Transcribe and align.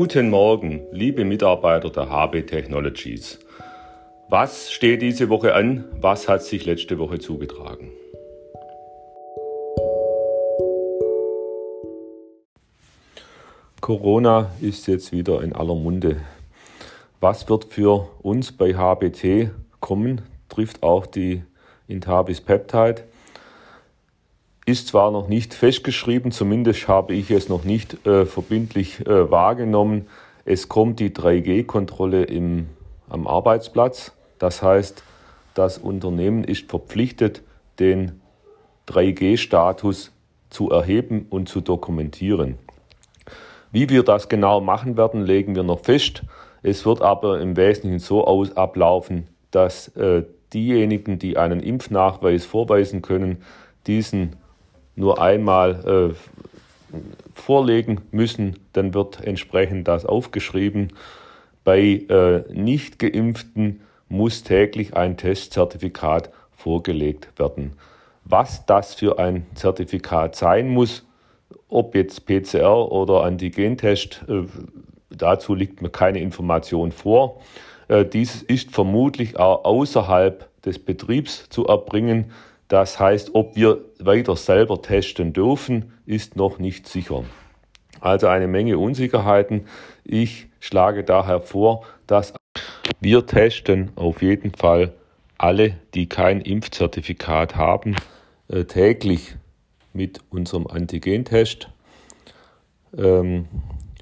Guten 0.00 0.30
Morgen, 0.30 0.86
liebe 0.92 1.24
Mitarbeiter 1.24 1.90
der 1.90 2.08
HB 2.08 2.42
Technologies. 2.46 3.40
Was 4.28 4.70
steht 4.70 5.02
diese 5.02 5.28
Woche 5.28 5.56
an? 5.56 5.86
Was 6.00 6.28
hat 6.28 6.44
sich 6.44 6.64
letzte 6.66 7.00
Woche 7.00 7.18
zugetragen? 7.18 7.90
Corona 13.80 14.52
ist 14.60 14.86
jetzt 14.86 15.10
wieder 15.10 15.42
in 15.42 15.52
aller 15.52 15.74
Munde. 15.74 16.20
Was 17.18 17.48
wird 17.48 17.64
für 17.64 18.08
uns 18.22 18.52
bei 18.52 18.74
HBT 18.74 19.50
kommen, 19.80 20.22
trifft 20.48 20.84
auch 20.84 21.06
die 21.06 21.42
Intabis 21.88 22.40
Peptide. 22.40 23.02
Ist 24.68 24.88
zwar 24.88 25.10
noch 25.10 25.28
nicht 25.28 25.54
festgeschrieben, 25.54 26.30
zumindest 26.30 26.88
habe 26.88 27.14
ich 27.14 27.30
es 27.30 27.48
noch 27.48 27.64
nicht 27.64 28.06
äh, 28.06 28.26
verbindlich 28.26 29.00
äh, 29.06 29.30
wahrgenommen. 29.30 30.08
Es 30.44 30.68
kommt 30.68 31.00
die 31.00 31.08
3G-Kontrolle 31.08 32.26
am 33.08 33.26
Arbeitsplatz. 33.26 34.12
Das 34.38 34.62
heißt, 34.62 35.02
das 35.54 35.78
Unternehmen 35.78 36.44
ist 36.44 36.68
verpflichtet, 36.68 37.40
den 37.78 38.20
3G-Status 38.88 40.12
zu 40.50 40.68
erheben 40.70 41.24
und 41.30 41.48
zu 41.48 41.62
dokumentieren. 41.62 42.58
Wie 43.72 43.88
wir 43.88 44.02
das 44.02 44.28
genau 44.28 44.60
machen 44.60 44.98
werden, 44.98 45.22
legen 45.22 45.56
wir 45.56 45.62
noch 45.62 45.80
fest. 45.80 46.24
Es 46.62 46.84
wird 46.84 47.00
aber 47.00 47.40
im 47.40 47.56
Wesentlichen 47.56 48.00
so 48.00 48.26
aus 48.26 48.54
ablaufen, 48.54 49.28
dass 49.50 49.88
äh, 49.96 50.24
diejenigen, 50.52 51.18
die 51.18 51.38
einen 51.38 51.60
Impfnachweis 51.60 52.44
vorweisen 52.44 53.00
können, 53.00 53.42
diesen 53.86 54.36
nur 54.98 55.20
einmal 55.20 56.14
äh, 56.92 56.96
vorlegen 57.32 58.00
müssen. 58.10 58.58
Dann 58.72 58.94
wird 58.94 59.24
entsprechend 59.24 59.88
das 59.88 60.04
aufgeschrieben. 60.04 60.92
Bei 61.64 61.80
äh, 61.80 62.42
nicht 62.52 62.98
geimpften 62.98 63.80
muss 64.08 64.42
täglich 64.42 64.96
ein 64.96 65.16
Testzertifikat 65.16 66.30
vorgelegt 66.50 67.28
werden. 67.38 67.74
Was 68.24 68.66
das 68.66 68.94
für 68.94 69.18
ein 69.18 69.46
Zertifikat 69.54 70.34
sein 70.34 70.68
muss, 70.68 71.06
ob 71.68 71.94
jetzt 71.94 72.26
PCR 72.26 72.90
oder 72.90 73.22
Antigentest, 73.22 74.24
äh, 74.28 74.42
dazu 75.10 75.54
liegt 75.54 75.80
mir 75.80 75.90
keine 75.90 76.20
Information 76.20 76.92
vor. 76.92 77.40
Dies 78.12 78.42
ist 78.42 78.72
vermutlich 78.72 79.38
auch 79.38 79.64
außerhalb 79.64 80.46
des 80.62 80.78
Betriebs 80.78 81.48
zu 81.48 81.66
erbringen. 81.66 82.32
Das 82.68 83.00
heißt, 83.00 83.34
ob 83.34 83.56
wir 83.56 83.84
weiter 83.98 84.36
selber 84.36 84.80
testen 84.82 85.32
dürfen, 85.32 85.92
ist 86.04 86.36
noch 86.36 86.58
nicht 86.58 86.86
sicher. 86.86 87.24
Also 88.00 88.28
eine 88.28 88.46
Menge 88.46 88.78
Unsicherheiten. 88.78 89.66
Ich 90.04 90.46
schlage 90.60 91.02
daher 91.02 91.40
vor, 91.40 91.84
dass 92.06 92.34
wir 93.00 93.26
testen 93.26 93.90
auf 93.96 94.22
jeden 94.22 94.52
Fall 94.52 94.92
alle, 95.38 95.76
die 95.94 96.08
kein 96.08 96.40
Impfzertifikat 96.40 97.56
haben, 97.56 97.96
äh, 98.48 98.64
täglich 98.64 99.36
mit 99.92 100.20
unserem 100.30 100.66
Antigentest. 100.66 101.68
Ähm, 102.96 103.46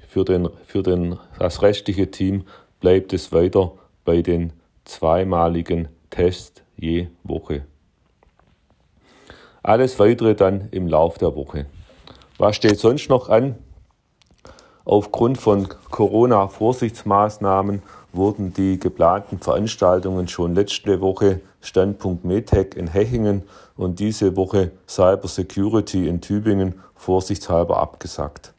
für, 0.07 0.25
den, 0.25 0.49
für 0.65 0.83
den, 0.83 1.17
das 1.39 1.61
restliche 1.61 2.11
Team 2.11 2.45
bleibt 2.79 3.13
es 3.13 3.31
weiter 3.31 3.73
bei 4.03 4.21
den 4.21 4.53
zweimaligen 4.85 5.89
Tests 6.09 6.63
je 6.75 7.07
Woche. 7.23 7.65
Alles 9.67 9.99
weitere 9.99 10.33
dann 10.33 10.69
im 10.71 10.87
Lauf 10.87 11.17
der 11.17 11.35
Woche. 11.35 11.65
Was 12.37 12.55
steht 12.55 12.79
sonst 12.79 13.09
noch 13.09 13.27
an? 13.27 13.55
Aufgrund 14.85 15.39
von 15.39 15.67
Corona-Vorsichtsmaßnahmen 15.91 17.83
wurden 18.13 18.53
die 18.53 18.79
geplanten 18.79 19.39
Veranstaltungen 19.39 20.29
schon 20.29 20.55
letzte 20.55 21.01
Woche 21.01 21.41
Standpunkt 21.59 22.23
Metec 22.23 22.77
in 22.77 22.87
Hechingen 22.87 23.43
und 23.75 23.99
diese 23.99 24.37
Woche 24.37 24.71
Cyber 24.87 25.27
Security 25.27 26.07
in 26.07 26.21
Tübingen 26.21 26.75
vorsichtshalber 26.95 27.75
abgesagt. 27.81 28.53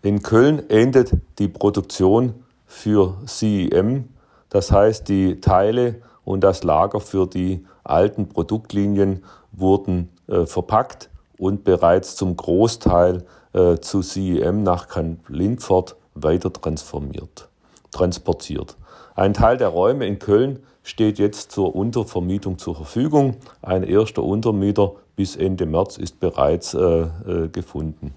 In 0.00 0.22
Köln 0.22 0.70
endet 0.70 1.12
die 1.38 1.48
Produktion 1.48 2.32
für 2.64 3.18
CEM, 3.26 4.08
das 4.48 4.72
heißt 4.72 5.06
die 5.06 5.42
Teile 5.42 5.96
und 6.24 6.40
das 6.40 6.64
Lager 6.64 7.00
für 7.00 7.26
die 7.26 7.66
alten 7.84 8.30
Produktlinien 8.30 9.22
wurden 9.52 10.08
verpackt 10.46 11.10
und 11.38 11.64
bereits 11.64 12.16
zum 12.16 12.36
Großteil 12.36 13.24
äh, 13.52 13.78
zu 13.78 14.02
CEM 14.02 14.62
nach 14.62 14.88
Kamp-Lindfort 14.88 15.96
weiter 16.14 16.52
transformiert, 16.52 17.48
transportiert. 17.90 18.76
Ein 19.14 19.34
Teil 19.34 19.56
der 19.56 19.68
Räume 19.68 20.06
in 20.06 20.18
Köln 20.18 20.60
steht 20.82 21.18
jetzt 21.18 21.50
zur 21.50 21.74
Untervermietung 21.74 22.58
zur 22.58 22.74
Verfügung. 22.74 23.36
Ein 23.62 23.82
erster 23.82 24.22
Untermieter 24.22 24.92
bis 25.16 25.36
Ende 25.36 25.66
März 25.66 25.98
ist 25.98 26.20
bereits 26.20 26.74
äh, 26.74 26.80
äh, 26.80 27.48
gefunden. 27.48 28.14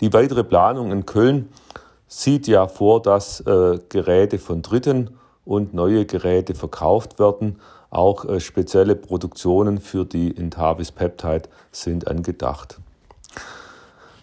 Die 0.00 0.12
weitere 0.12 0.44
Planung 0.44 0.90
in 0.90 1.06
Köln 1.06 1.48
sieht 2.06 2.46
ja 2.46 2.66
vor, 2.66 3.02
dass 3.02 3.40
äh, 3.40 3.78
Geräte 3.88 4.38
von 4.38 4.62
Dritten 4.62 5.10
und 5.44 5.74
neue 5.74 6.06
Geräte 6.06 6.54
verkauft 6.54 7.18
werden. 7.18 7.60
Auch 7.90 8.24
äh, 8.24 8.40
spezielle 8.40 8.96
Produktionen 8.96 9.78
für 9.78 10.04
die 10.04 10.30
Intavis 10.30 10.92
Peptide 10.92 11.48
sind 11.70 12.08
angedacht. 12.08 12.78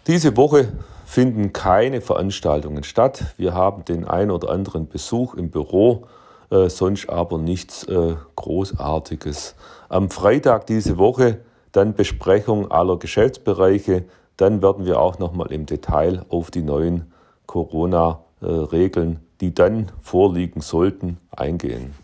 Diese 0.06 0.36
Woche 0.36 0.68
finden 1.04 1.52
keine 1.52 2.00
Veranstaltungen 2.00 2.84
statt. 2.84 3.24
Wir 3.36 3.54
haben 3.54 3.84
den 3.84 4.06
ein 4.06 4.30
oder 4.30 4.50
anderen 4.50 4.88
Besuch 4.88 5.34
im 5.34 5.50
Büro, 5.50 6.06
äh, 6.50 6.68
sonst 6.68 7.08
aber 7.08 7.38
nichts 7.38 7.84
äh, 7.84 8.14
Großartiges. 8.36 9.54
Am 9.88 10.10
Freitag 10.10 10.66
diese 10.66 10.98
Woche 10.98 11.40
dann 11.72 11.94
Besprechung 11.94 12.70
aller 12.70 12.98
Geschäftsbereiche. 12.98 14.04
Dann 14.36 14.62
werden 14.62 14.84
wir 14.84 15.00
auch 15.00 15.18
nochmal 15.18 15.50
im 15.52 15.66
Detail 15.66 16.24
auf 16.28 16.50
die 16.50 16.62
neuen 16.62 17.12
Corona-Regeln, 17.46 19.20
die 19.42 19.52
dann 19.52 19.90
vorliegen 20.00 20.60
sollten, 20.60 21.18
eingehen. 21.32 21.94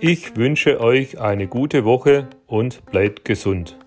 Ich 0.00 0.34
wünsche 0.34 0.80
euch 0.80 1.20
eine 1.20 1.46
gute 1.46 1.84
Woche 1.84 2.28
und 2.48 2.84
bleibt 2.86 3.24
gesund. 3.24 3.78